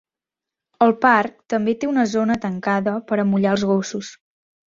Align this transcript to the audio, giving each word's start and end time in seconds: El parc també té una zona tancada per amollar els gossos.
El 0.85 0.93
parc 1.03 1.35
també 1.53 1.75
té 1.83 1.91
una 1.91 2.07
zona 2.15 2.39
tancada 2.47 2.93
per 3.11 3.21
amollar 3.25 3.55
els 3.59 3.67
gossos. 3.73 4.13